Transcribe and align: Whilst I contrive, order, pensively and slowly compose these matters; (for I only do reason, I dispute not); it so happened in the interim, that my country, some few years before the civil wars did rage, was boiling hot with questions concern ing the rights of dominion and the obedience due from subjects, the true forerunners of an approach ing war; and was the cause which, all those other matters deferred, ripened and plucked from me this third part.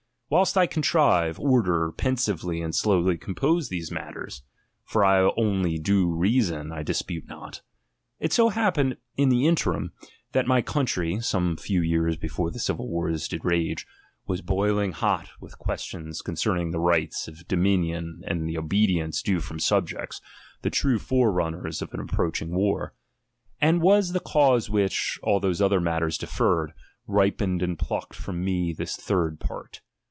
Whilst 0.33 0.57
I 0.57 0.65
contrive, 0.65 1.37
order, 1.41 1.91
pensively 1.91 2.61
and 2.61 2.73
slowly 2.73 3.17
compose 3.17 3.67
these 3.67 3.91
matters; 3.91 4.43
(for 4.85 5.03
I 5.03 5.29
only 5.35 5.77
do 5.77 6.09
reason, 6.09 6.71
I 6.71 6.83
dispute 6.83 7.27
not); 7.27 7.59
it 8.17 8.31
so 8.31 8.47
happened 8.47 8.95
in 9.17 9.27
the 9.27 9.45
interim, 9.45 9.91
that 10.31 10.47
my 10.47 10.61
country, 10.61 11.19
some 11.19 11.57
few 11.57 11.81
years 11.81 12.15
before 12.15 12.49
the 12.49 12.59
civil 12.59 12.87
wars 12.87 13.27
did 13.27 13.43
rage, 13.43 13.85
was 14.25 14.39
boiling 14.39 14.93
hot 14.93 15.31
with 15.41 15.57
questions 15.59 16.21
concern 16.21 16.61
ing 16.61 16.71
the 16.71 16.79
rights 16.79 17.27
of 17.27 17.45
dominion 17.49 18.21
and 18.25 18.47
the 18.47 18.57
obedience 18.57 19.21
due 19.21 19.41
from 19.41 19.59
subjects, 19.59 20.21
the 20.61 20.69
true 20.69 20.97
forerunners 20.97 21.81
of 21.81 21.93
an 21.93 21.99
approach 21.99 22.41
ing 22.41 22.51
war; 22.51 22.93
and 23.59 23.81
was 23.81 24.13
the 24.13 24.21
cause 24.21 24.69
which, 24.69 25.19
all 25.23 25.41
those 25.41 25.61
other 25.61 25.81
matters 25.81 26.17
deferred, 26.17 26.71
ripened 27.05 27.61
and 27.61 27.77
plucked 27.77 28.15
from 28.15 28.41
me 28.41 28.71
this 28.71 28.95
third 28.95 29.37
part. 29.37 29.81